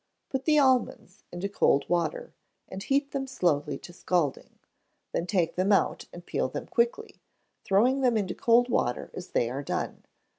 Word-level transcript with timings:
Put 0.31 0.45
the 0.45 0.57
almonds 0.57 1.25
into 1.31 1.47
cold 1.47 1.87
water, 1.87 2.33
and 2.67 2.81
heat 2.81 3.11
them 3.11 3.27
slowly 3.27 3.77
to 3.77 3.93
scalding; 3.93 4.57
then 5.11 5.27
take 5.27 5.53
them 5.55 5.71
out 5.71 6.05
and 6.11 6.25
peel 6.25 6.49
them 6.49 6.65
quickly, 6.65 7.21
throwing 7.63 8.01
them 8.01 8.17
into 8.17 8.33
cold 8.33 8.67
water 8.67 9.11
as 9.13 9.27
they 9.27 9.47
are 9.47 9.61
done. 9.61 10.01